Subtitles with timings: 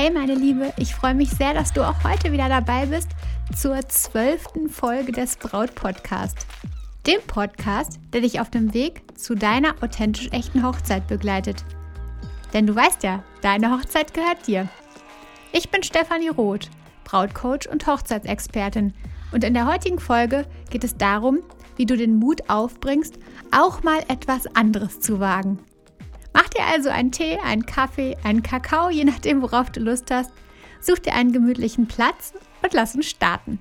[0.00, 3.08] Hey meine Liebe, ich freue mich sehr, dass du auch heute wieder dabei bist
[3.52, 6.46] zur zwölften Folge des Braut Podcast.
[7.04, 11.64] Dem Podcast, der dich auf dem Weg zu deiner authentisch echten Hochzeit begleitet.
[12.52, 14.68] Denn du weißt ja, deine Hochzeit gehört dir.
[15.50, 16.70] Ich bin Stefanie Roth,
[17.02, 18.94] Brautcoach und Hochzeitsexpertin.
[19.32, 21.40] Und in der heutigen Folge geht es darum,
[21.74, 23.18] wie du den Mut aufbringst,
[23.50, 25.58] auch mal etwas anderes zu wagen.
[26.40, 30.30] Mach dir also einen Tee, einen Kaffee, einen Kakao, je nachdem, worauf du Lust hast.
[30.80, 33.58] Such dir einen gemütlichen Platz und lass uns starten.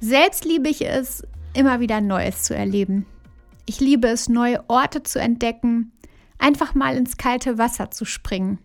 [0.00, 3.06] Selbst liebe ich es, immer wieder Neues zu erleben.
[3.66, 5.92] Ich liebe es, neue Orte zu entdecken,
[6.38, 8.58] einfach mal ins kalte Wasser zu springen.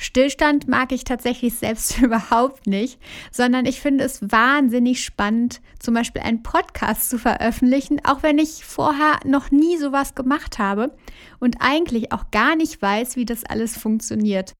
[0.00, 2.98] Stillstand mag ich tatsächlich selbst überhaupt nicht,
[3.30, 8.64] sondern ich finde es wahnsinnig spannend, zum Beispiel einen Podcast zu veröffentlichen, auch wenn ich
[8.64, 10.96] vorher noch nie sowas gemacht habe
[11.38, 14.54] und eigentlich auch gar nicht weiß, wie das alles funktioniert.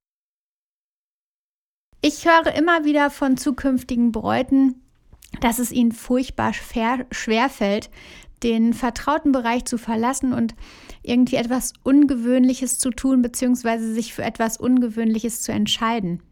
[2.03, 4.83] Ich höre immer wieder von zukünftigen Bräuten,
[5.41, 7.91] dass es ihnen furchtbar schwer fällt,
[8.43, 10.55] den vertrauten Bereich zu verlassen und
[11.03, 16.23] irgendwie etwas Ungewöhnliches zu tun, beziehungsweise sich für etwas Ungewöhnliches zu entscheiden.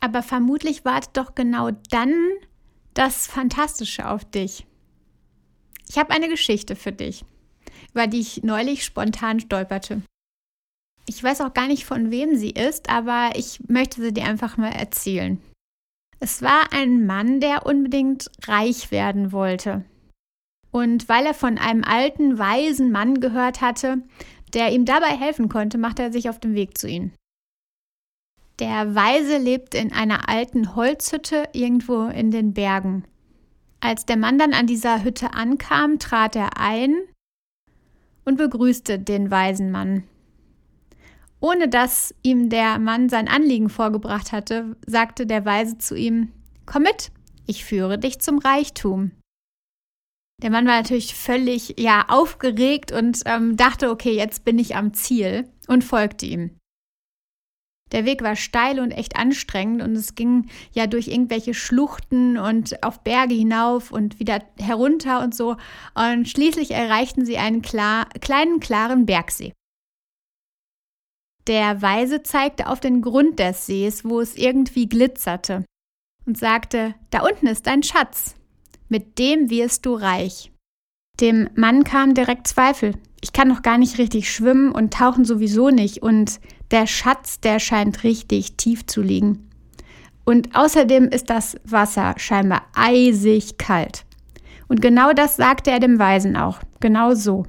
[0.00, 2.14] Aber vermutlich wartet doch genau dann
[2.94, 4.66] das Fantastische auf dich.
[5.88, 7.24] Ich habe eine Geschichte für dich,
[7.92, 10.02] über die ich neulich spontan stolperte.
[11.06, 14.56] Ich weiß auch gar nicht, von wem sie ist, aber ich möchte sie dir einfach
[14.56, 15.40] mal erzählen.
[16.20, 19.84] Es war ein Mann, der unbedingt reich werden wollte.
[20.70, 24.02] Und weil er von einem alten, weisen Mann gehört hatte,
[24.54, 27.12] der ihm dabei helfen konnte, machte er sich auf den Weg zu ihm.
[28.58, 33.04] Der Weise lebt in einer alten Holzhütte irgendwo in den Bergen.
[33.80, 36.94] Als der Mann dann an dieser Hütte ankam, trat er ein
[38.24, 40.04] und begrüßte den weisen Mann.
[41.40, 46.30] Ohne dass ihm der Mann sein Anliegen vorgebracht hatte, sagte der Weise zu ihm
[46.66, 47.10] Komm mit,
[47.46, 49.12] ich führe dich zum Reichtum.
[50.42, 54.94] Der Mann war natürlich völlig ja aufgeregt und ähm, dachte, okay, jetzt bin ich am
[54.94, 56.56] Ziel und folgte ihm.
[57.92, 62.82] Der Weg war steil und echt anstrengend und es ging ja durch irgendwelche Schluchten und
[62.84, 65.56] auf Berge hinauf und wieder herunter und so.
[65.94, 69.52] Und schließlich erreichten sie einen klar, kleinen, klaren Bergsee.
[71.48, 75.64] Der Weise zeigte auf den Grund des Sees, wo es irgendwie glitzerte,
[76.26, 78.36] und sagte, da unten ist ein Schatz
[78.90, 80.52] mit dem wirst du reich.
[81.20, 82.94] Dem Mann kam direkt Zweifel.
[83.22, 86.40] Ich kann noch gar nicht richtig schwimmen und tauchen sowieso nicht und
[86.70, 89.50] der Schatz, der scheint richtig tief zu liegen.
[90.24, 94.04] Und außerdem ist das Wasser scheinbar eisig kalt.
[94.68, 97.44] Und genau das sagte er dem Weisen auch, genau so.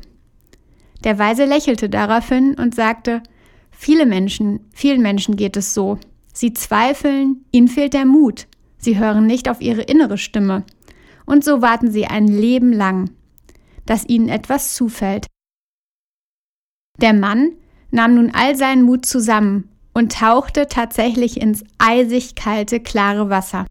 [1.03, 3.21] Der Weise lächelte daraufhin und sagte,
[3.71, 5.99] viele Menschen, vielen Menschen geht es so.
[6.33, 8.47] Sie zweifeln, ihnen fehlt der Mut.
[8.77, 10.63] Sie hören nicht auf ihre innere Stimme.
[11.31, 13.11] Und so warten sie ein Leben lang,
[13.85, 15.27] dass ihnen etwas zufällt.
[16.99, 17.53] Der Mann
[17.89, 23.65] nahm nun all seinen Mut zusammen und tauchte tatsächlich ins eisig kalte, klare Wasser.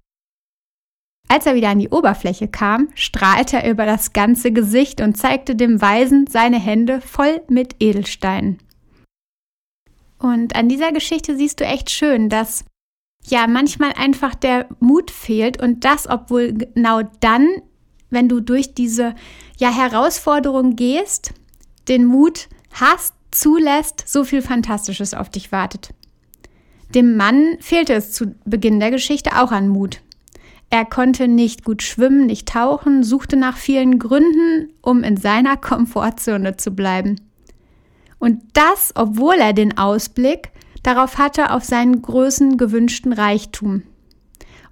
[1.29, 5.55] Als er wieder an die Oberfläche kam, strahlte er über das ganze Gesicht und zeigte
[5.55, 8.57] dem Weisen seine Hände voll mit Edelsteinen.
[10.19, 12.65] Und an dieser Geschichte siehst du echt schön, dass
[13.27, 17.49] ja manchmal einfach der Mut fehlt und das, obwohl genau dann,
[18.11, 19.15] wenn du durch diese
[19.59, 21.33] ja Herausforderung gehst,
[21.89, 25.91] den Mut hast, zulässt, so viel Fantastisches auf dich wartet.
[26.95, 30.01] Dem Mann fehlte es zu Beginn der Geschichte auch an Mut.
[30.71, 36.57] Er konnte nicht gut schwimmen, nicht tauchen, suchte nach vielen Gründen, um in seiner Komfortzone
[36.57, 37.21] zu bleiben.
[38.19, 40.51] Und das, obwohl er den Ausblick
[40.83, 43.83] darauf hatte, auf seinen großen gewünschten Reichtum,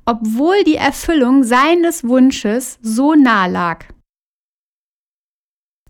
[0.05, 3.84] obwohl die Erfüllung seines Wunsches so nah lag.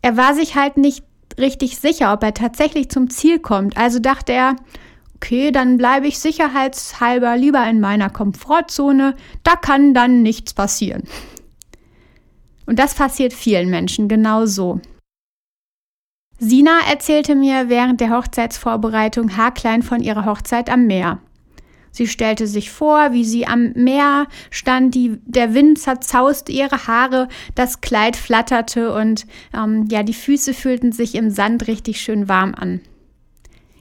[0.02, 1.04] Er war sich halt nicht
[1.38, 4.56] richtig sicher, ob er tatsächlich zum Ziel kommt, also dachte er,
[5.16, 11.02] okay, dann bleibe ich sicherheitshalber lieber in meiner Komfortzone, da kann dann nichts passieren.
[12.66, 14.80] Und das passiert vielen Menschen genau so.
[16.40, 21.18] Sina erzählte mir während der Hochzeitsvorbereitung haarklein von ihrer Hochzeit am Meer.
[21.90, 27.26] Sie stellte sich vor, wie sie am Meer stand, die, der Wind zerzauste ihre Haare,
[27.56, 32.54] das Kleid flatterte und ähm, ja, die Füße fühlten sich im Sand richtig schön warm
[32.54, 32.80] an.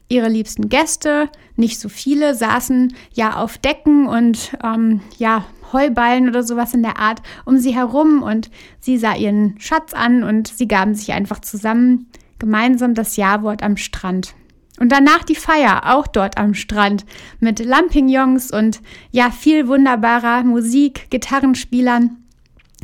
[0.09, 6.43] Ihre liebsten Gäste, nicht so viele, saßen ja auf Decken und ähm, ja, Heuballen oder
[6.43, 8.49] sowas in der Art um sie herum und
[8.79, 12.07] sie sah ihren Schatz an und sie gaben sich einfach zusammen
[12.39, 14.35] gemeinsam das Ja-Wort am Strand.
[14.79, 17.05] Und danach die Feier, auch dort am Strand,
[17.39, 18.81] mit Lampignons und
[19.11, 22.17] ja, viel wunderbarer Musik, Gitarrenspielern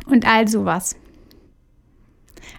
[0.06, 0.96] und all sowas.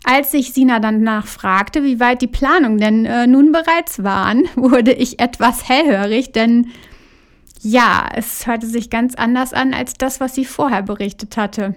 [0.04, 4.94] Als sich Sina dann nachfragte, wie weit die Planungen denn äh, nun bereits waren, wurde
[4.94, 6.68] ich etwas hellhörig, denn
[7.62, 11.76] ja, es hörte sich ganz anders an als das, was sie vorher berichtet hatte.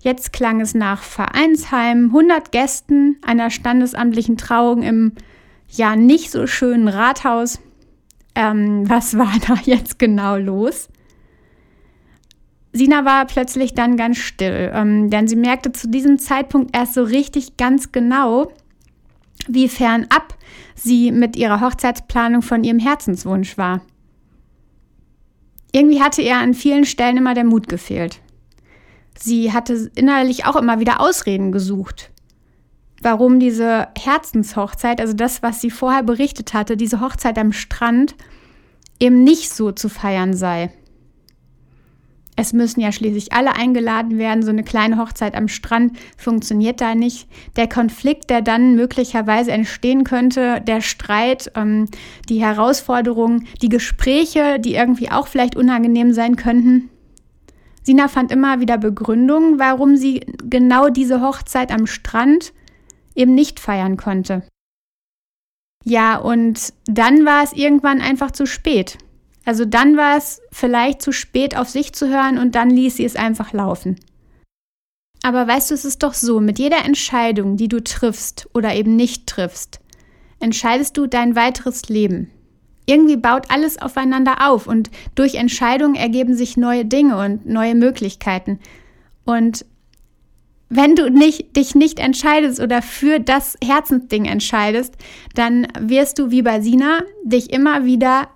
[0.00, 5.12] Jetzt klang es nach Vereinsheim, 100 Gästen, einer standesamtlichen Trauung im
[5.70, 7.60] ja nicht so schönen Rathaus.
[8.34, 10.88] Ähm, was war da jetzt genau los?
[12.72, 17.02] Sina war plötzlich dann ganz still, ähm, denn sie merkte zu diesem Zeitpunkt erst so
[17.02, 18.52] richtig ganz genau,
[19.48, 20.36] wie fernab
[20.74, 23.80] sie mit ihrer Hochzeitsplanung von ihrem Herzenswunsch war.
[25.72, 28.20] Irgendwie hatte ihr an vielen Stellen immer der Mut gefehlt.
[29.18, 32.10] Sie hatte innerlich auch immer wieder Ausreden gesucht,
[33.02, 38.14] warum diese Herzenshochzeit, also das, was sie vorher berichtet hatte, diese Hochzeit am Strand,
[39.00, 40.72] eben nicht so zu feiern sei.
[42.40, 44.44] Es müssen ja schließlich alle eingeladen werden.
[44.44, 47.26] So eine kleine Hochzeit am Strand funktioniert da nicht.
[47.56, 51.86] Der Konflikt, der dann möglicherweise entstehen könnte, der Streit, ähm,
[52.28, 56.90] die Herausforderungen, die Gespräche, die irgendwie auch vielleicht unangenehm sein könnten.
[57.88, 62.52] Sina fand immer wieder Begründungen, warum sie genau diese Hochzeit am Strand
[63.14, 64.42] eben nicht feiern konnte.
[65.86, 68.98] Ja, und dann war es irgendwann einfach zu spät.
[69.46, 73.06] Also dann war es vielleicht zu spät, auf sich zu hören und dann ließ sie
[73.06, 73.98] es einfach laufen.
[75.22, 78.96] Aber weißt du, es ist doch so, mit jeder Entscheidung, die du triffst oder eben
[78.96, 79.80] nicht triffst,
[80.40, 82.30] entscheidest du dein weiteres Leben.
[82.88, 88.58] Irgendwie baut alles aufeinander auf und durch Entscheidungen ergeben sich neue Dinge und neue Möglichkeiten.
[89.26, 89.66] Und
[90.70, 94.94] wenn du nicht, dich nicht entscheidest oder für das Herzensding entscheidest,
[95.34, 98.28] dann wirst du wie bei Sina dich immer wieder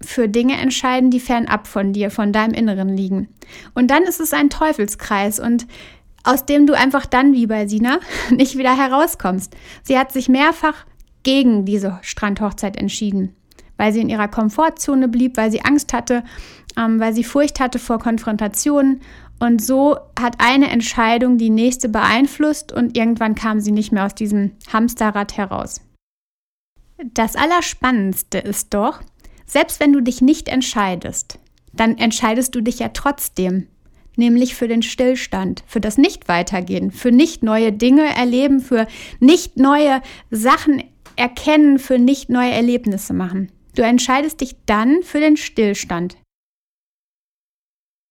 [0.00, 3.28] für Dinge entscheiden, die fernab von dir, von deinem Inneren liegen.
[3.74, 5.68] Und dann ist es ein Teufelskreis und
[6.24, 9.54] aus dem du einfach dann, wie bei Sina, nicht wieder herauskommst.
[9.84, 10.84] Sie hat sich mehrfach
[11.22, 13.36] gegen diese Strandhochzeit entschieden,
[13.80, 16.22] weil sie in ihrer Komfortzone blieb, weil sie Angst hatte,
[16.76, 19.00] ähm, weil sie Furcht hatte vor Konfrontationen.
[19.38, 24.14] Und so hat eine Entscheidung die nächste beeinflusst und irgendwann kam sie nicht mehr aus
[24.14, 25.80] diesem Hamsterrad heraus.
[27.14, 29.00] Das Allerspannendste ist doch,
[29.46, 31.38] selbst wenn du dich nicht entscheidest,
[31.72, 33.66] dann entscheidest du dich ja trotzdem,
[34.14, 38.86] nämlich für den Stillstand, für das Nicht-Weitergehen, für nicht neue Dinge erleben, für
[39.20, 40.82] nicht neue Sachen
[41.16, 43.50] erkennen, für nicht neue Erlebnisse machen.
[43.74, 46.16] Du entscheidest dich dann für den Stillstand.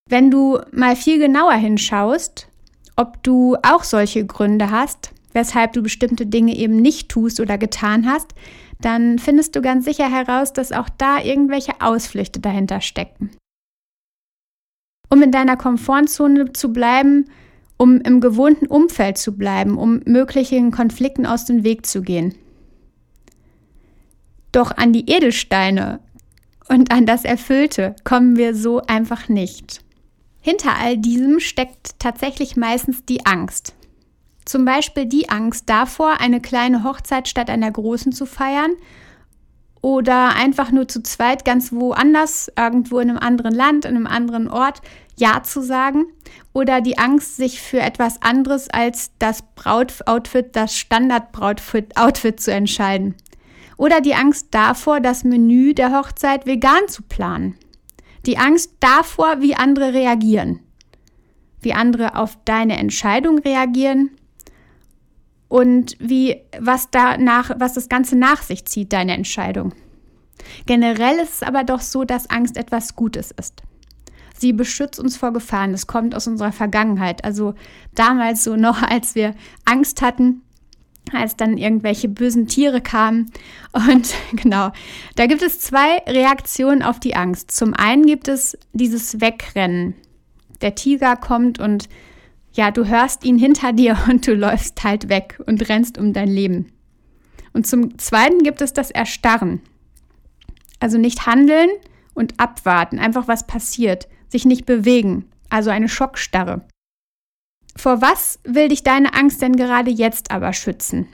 [0.10, 2.48] Wenn du mal viel genauer hinschaust,
[2.96, 8.10] ob du auch solche Gründe hast, weshalb du bestimmte Dinge eben nicht tust oder getan
[8.10, 8.34] hast,
[8.82, 13.32] dann findest du ganz sicher heraus, dass auch da irgendwelche Ausflüchte dahinter stecken.
[15.10, 17.30] Um in deiner Komfortzone zu bleiben,
[17.78, 22.36] um im gewohnten Umfeld zu bleiben, um möglichen Konflikten aus dem Weg zu gehen.
[24.52, 26.00] Doch an die Edelsteine
[26.68, 29.82] und an das Erfüllte kommen wir so einfach nicht.
[30.42, 33.74] Hinter all diesem steckt tatsächlich meistens die Angst.
[34.46, 38.72] Zum Beispiel die Angst davor, eine kleine Hochzeit statt einer großen zu feiern
[39.82, 44.50] oder einfach nur zu zweit ganz woanders, irgendwo in einem anderen Land, in einem anderen
[44.50, 44.82] Ort
[45.18, 46.06] Ja zu sagen
[46.54, 53.16] oder die Angst, sich für etwas anderes als das Brautoutfit, das Standardbrautoutfit zu entscheiden.
[53.80, 57.56] Oder die Angst davor, das Menü der Hochzeit vegan zu planen.
[58.26, 60.60] Die Angst davor, wie andere reagieren.
[61.62, 64.12] Wie andere auf deine Entscheidung reagieren
[65.48, 69.74] und wie, was danach, was das Ganze nach sich zieht, deine Entscheidung.
[70.66, 73.64] Generell ist es aber doch so, dass Angst etwas Gutes ist.
[74.38, 75.72] Sie beschützt uns vor Gefahren.
[75.72, 77.24] Das kommt aus unserer Vergangenheit.
[77.24, 77.56] Also
[77.96, 80.42] damals so noch, als wir Angst hatten,
[81.14, 83.32] als dann irgendwelche bösen Tiere kamen.
[83.74, 84.72] Und genau,
[85.16, 87.52] da gibt es zwei Reaktionen auf die Angst.
[87.52, 89.96] Zum einen gibt es dieses Wegrennen.
[90.62, 91.90] Der Tiger kommt und
[92.52, 96.30] ja, du hörst ihn hinter dir und du läufst halt weg und rennst um dein
[96.30, 96.72] Leben.
[97.54, 99.62] Und zum Zweiten gibt es das Erstarren.
[100.80, 101.70] Also nicht handeln
[102.14, 106.62] und abwarten, einfach was passiert, sich nicht bewegen, also eine Schockstarre.
[107.80, 111.08] Vor was will dich deine Angst denn gerade jetzt aber schützen?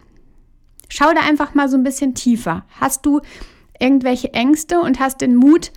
[0.89, 2.65] Schau da einfach mal so ein bisschen tiefer.
[2.79, 3.21] Hast du
[3.79, 5.71] irgendwelche Ängste und hast den Mut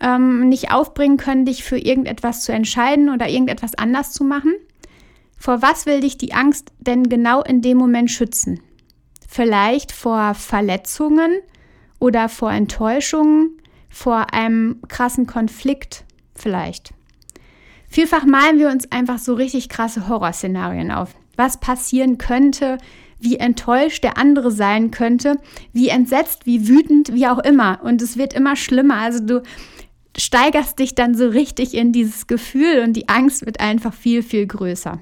[0.00, 4.54] ähm, nicht aufbringen können, dich für irgendetwas zu entscheiden oder irgendetwas anders zu machen?
[5.36, 8.60] Vor was will dich die Angst denn genau in dem Moment schützen?
[9.28, 11.40] Vielleicht vor Verletzungen
[11.98, 13.58] oder vor Enttäuschungen,
[13.90, 16.94] vor einem krassen Konflikt vielleicht.
[17.92, 21.14] Vielfach malen wir uns einfach so richtig krasse Horrorszenarien auf.
[21.36, 22.78] Was passieren könnte,
[23.20, 25.36] wie enttäuscht der andere sein könnte,
[25.74, 27.80] wie entsetzt, wie wütend, wie auch immer.
[27.84, 28.96] Und es wird immer schlimmer.
[28.96, 29.42] Also du
[30.16, 34.46] steigerst dich dann so richtig in dieses Gefühl und die Angst wird einfach viel, viel
[34.46, 34.98] größer.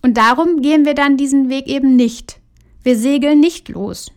[0.00, 2.40] Und darum gehen wir dann diesen Weg eben nicht.
[2.82, 4.10] Wir segeln nicht los.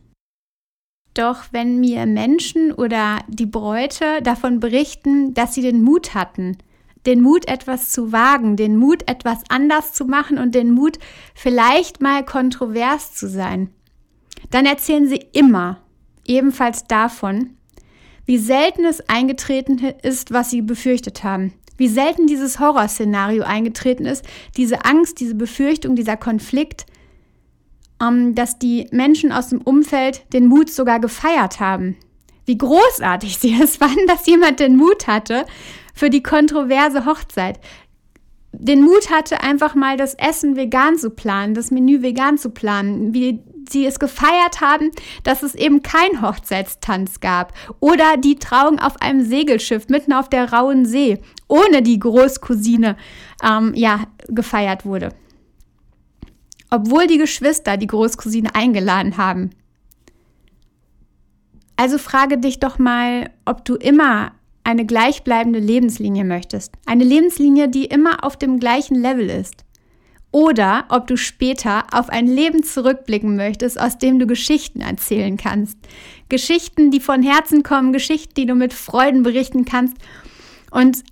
[1.14, 6.58] Doch wenn mir Menschen oder die Bräute davon berichten, dass sie den Mut hatten,
[7.06, 11.00] den Mut, etwas zu wagen, den Mut, etwas anders zu machen und den Mut,
[11.34, 13.70] vielleicht mal kontrovers zu sein,
[14.51, 15.82] dann erzählen sie immer
[16.25, 17.51] ebenfalls davon,
[18.25, 21.53] wie selten es eingetreten ist, was sie befürchtet haben.
[21.77, 24.25] Wie selten dieses Horrorszenario eingetreten ist,
[24.58, 26.86] diese Angst, diese Befürchtung, dieser Konflikt,
[28.01, 31.96] ähm, dass die Menschen aus dem Umfeld den Mut sogar gefeiert haben.
[32.46, 35.46] Wie großartig sie es fanden, dass jemand den Mut hatte
[36.00, 37.60] für die kontroverse Hochzeit.
[38.51, 43.13] Den Mut hatte, einfach mal das Essen vegan zu planen, das Menü vegan zu planen,
[43.13, 44.89] wie sie es gefeiert haben,
[45.24, 50.51] dass es eben kein Hochzeitstanz gab oder die Trauung auf einem Segelschiff mitten auf der
[50.51, 52.96] rauen See, ohne die Großcousine,
[53.44, 55.13] ähm, ja, gefeiert wurde
[56.70, 59.50] obwohl die Geschwister die Großcousine eingeladen haben.
[61.75, 64.34] Also frage dich doch mal, ob du immer
[64.70, 66.74] eine gleichbleibende Lebenslinie möchtest.
[66.86, 69.66] Eine Lebenslinie, die immer auf dem gleichen Level ist.
[70.32, 75.76] Oder ob du später auf ein Leben zurückblicken möchtest, aus dem du Geschichten erzählen kannst.
[76.30, 79.98] Geschichten, die von Herzen kommen, Geschichten, die du mit Freuden berichten kannst.
[80.70, 81.04] Und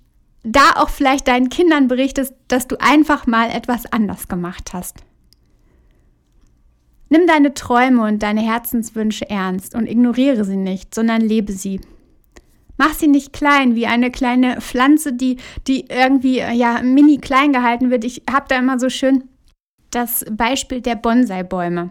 [0.44, 4.98] da auch vielleicht deinen Kindern berichtest, dass du einfach mal etwas anders gemacht hast.
[7.08, 11.80] Nimm deine Träume und deine Herzenswünsche ernst und ignoriere sie nicht, sondern lebe sie.
[12.78, 17.90] Mach sie nicht klein, wie eine kleine Pflanze, die, die irgendwie ja, mini klein gehalten
[17.90, 18.04] wird.
[18.04, 19.24] Ich habe da immer so schön
[19.90, 21.90] das Beispiel der Bonsai-Bäume.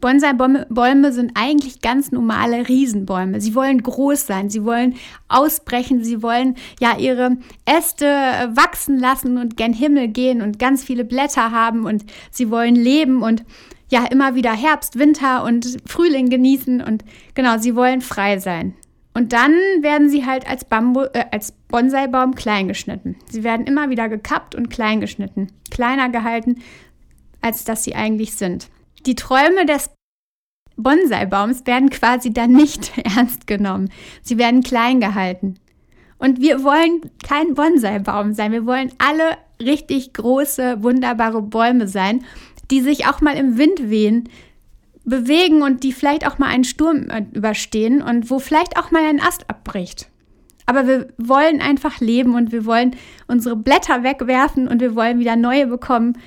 [0.00, 3.40] Bonsai-Bäume sind eigentlich ganz normale Riesenbäume.
[3.40, 4.94] Sie wollen groß sein, sie wollen
[5.26, 8.06] ausbrechen, sie wollen ja ihre Äste
[8.54, 13.22] wachsen lassen und gen Himmel gehen und ganz viele Blätter haben und sie wollen leben
[13.22, 13.44] und
[13.90, 17.04] ja immer wieder Herbst, Winter und Frühling genießen und
[17.34, 18.74] genau, sie wollen frei sein.
[19.14, 22.72] Und dann werden sie halt als, Bambu, äh, als Bonsai-Baum klein.
[23.28, 26.62] Sie werden immer wieder gekappt und klein geschnitten, kleiner gehalten,
[27.40, 28.68] als dass sie eigentlich sind.
[29.06, 29.90] Die Träume des
[30.76, 33.90] Bonsai-Baums werden quasi dann nicht ernst genommen.
[34.22, 35.58] Sie werden klein gehalten.
[36.18, 38.52] Und wir wollen kein Bonsai-Baum sein.
[38.52, 42.24] Wir wollen alle richtig große, wunderbare Bäume sein
[42.70, 44.28] die sich auch mal im Wind wehen,
[45.08, 49.04] bewegen und die vielleicht auch mal einen Sturm äh, überstehen und wo vielleicht auch mal
[49.04, 50.10] ein Ast abbricht.
[50.66, 52.94] Aber wir wollen einfach leben und wir wollen
[53.26, 56.18] unsere Blätter wegwerfen und wir wollen wieder neue bekommen.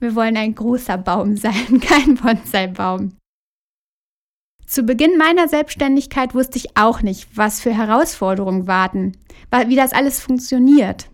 [0.00, 3.12] Wir wollen ein großer Baum sein, kein Bonsai-Baum.
[4.66, 9.12] Zu Beginn meiner Selbstständigkeit wusste ich auch nicht, was für Herausforderungen warten,
[9.66, 11.08] wie das alles funktioniert.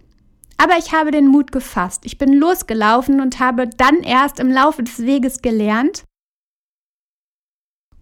[0.57, 2.03] Aber ich habe den Mut gefasst.
[2.05, 6.05] Ich bin losgelaufen und habe dann erst im Laufe des Weges gelernt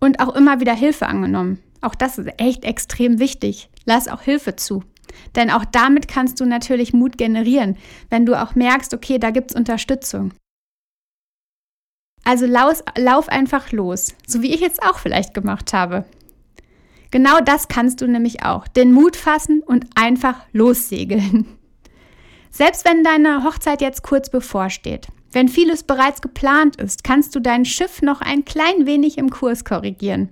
[0.02, 1.62] und auch immer wieder Hilfe angenommen.
[1.80, 3.70] Auch das ist echt extrem wichtig.
[3.84, 4.82] Lass auch Hilfe zu.
[5.36, 7.76] Denn auch damit kannst du natürlich Mut generieren,
[8.10, 10.34] wenn du auch merkst, okay, da gibt es Unterstützung.
[12.24, 16.04] Also lauf, lauf einfach los, so wie ich jetzt auch vielleicht gemacht habe.
[17.12, 18.66] Genau das kannst du nämlich auch.
[18.66, 21.46] Den Mut fassen und einfach lossegeln.
[22.50, 27.64] Selbst wenn deine Hochzeit jetzt kurz bevorsteht, wenn vieles bereits geplant ist, kannst du dein
[27.64, 30.28] Schiff noch ein klein wenig im Kurs korrigieren.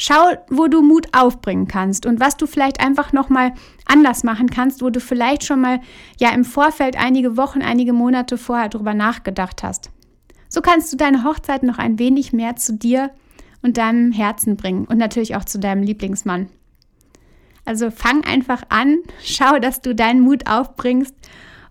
[0.00, 3.52] Schau, wo du Mut aufbringen kannst und was du vielleicht einfach noch mal
[3.84, 5.80] anders machen kannst, wo du vielleicht schon mal
[6.20, 9.90] ja im Vorfeld einige Wochen, einige Monate vorher drüber nachgedacht hast.
[10.48, 13.10] So kannst du deine Hochzeit noch ein wenig mehr zu dir
[13.60, 16.48] und deinem Herzen bringen und natürlich auch zu deinem Lieblingsmann.
[17.64, 21.14] Also fang einfach an, schau, dass du deinen Mut aufbringst.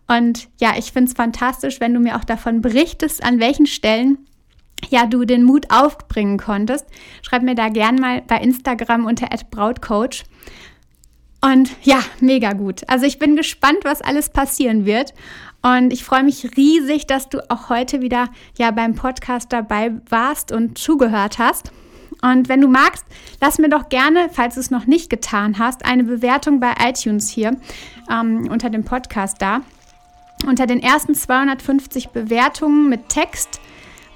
[0.08, 4.18] Und ja, ich finde es fantastisch, wenn du mir auch davon berichtest, an welchen Stellen
[4.90, 6.86] ja, du den Mut aufbringen konntest.
[7.22, 10.24] Schreib mir da gern mal bei Instagram unter @brautcoach.
[11.42, 12.82] Und ja, mega gut.
[12.88, 15.14] Also ich bin gespannt, was alles passieren wird.
[15.62, 20.52] Und ich freue mich riesig, dass du auch heute wieder ja beim Podcast dabei warst
[20.52, 21.72] und zugehört hast.
[22.22, 23.06] Und wenn du magst,
[23.42, 27.30] lass mir doch gerne, falls du es noch nicht getan hast, eine Bewertung bei iTunes
[27.30, 27.58] hier
[28.10, 29.62] ähm, unter dem Podcast da.
[30.46, 33.60] Unter den ersten 250 Bewertungen mit Text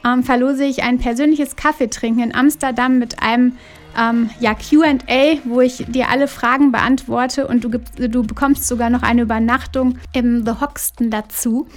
[0.05, 3.57] ähm, verlose ich ein persönliches Kaffeetrinken in Amsterdam mit einem
[3.97, 9.03] ähm, ja, QA, wo ich dir alle Fragen beantworte und du, du bekommst sogar noch
[9.03, 11.67] eine Übernachtung im The Hoxton dazu.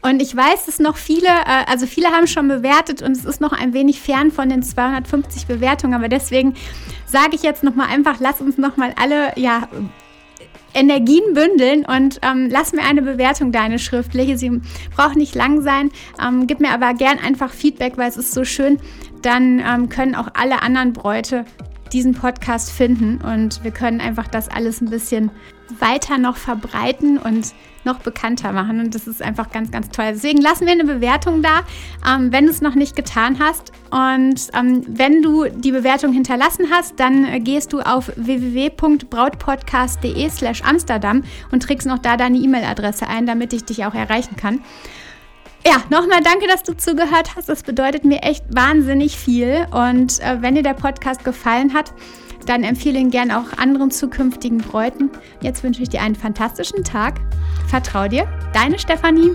[0.00, 3.40] Und ich weiß, dass noch viele, äh, also viele haben schon bewertet und es ist
[3.40, 6.54] noch ein wenig fern von den 250 Bewertungen, aber deswegen
[7.06, 9.68] sage ich jetzt nochmal einfach, lass uns nochmal alle, ja,
[10.74, 14.38] Energien bündeln und ähm, lass mir eine Bewertung deine schriftliche.
[14.38, 14.60] Sie
[14.96, 15.90] braucht nicht lang sein.
[16.22, 18.78] Ähm, gib mir aber gern einfach Feedback, weil es ist so schön.
[19.20, 21.44] Dann ähm, können auch alle anderen Bräute
[21.92, 25.30] diesen Podcast finden und wir können einfach das alles ein bisschen
[25.78, 27.52] weiter noch verbreiten und
[27.84, 28.80] noch bekannter machen.
[28.80, 30.06] Und das ist einfach ganz, ganz toll.
[30.12, 31.60] Deswegen lassen wir eine Bewertung da,
[32.06, 33.70] ähm, wenn du es noch nicht getan hast.
[33.90, 40.62] Und ähm, wenn du die Bewertung hinterlassen hast, dann äh, gehst du auf www.brautpodcast.de slash
[40.62, 44.60] Amsterdam und trägst noch da deine E-Mail-Adresse ein, damit ich dich auch erreichen kann.
[45.64, 47.48] Ja, nochmal danke, dass du zugehört hast.
[47.48, 49.68] Das bedeutet mir echt wahnsinnig viel.
[49.70, 51.92] Und äh, wenn dir der Podcast gefallen hat,
[52.44, 55.10] dann empfehle ihn gerne auch anderen zukünftigen Bräuten.
[55.40, 57.20] Jetzt wünsche ich dir einen fantastischen Tag.
[57.68, 59.30] Vertrau dir, deine Stefanie.